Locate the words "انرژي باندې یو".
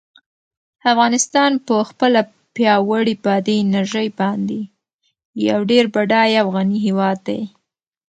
3.65-5.59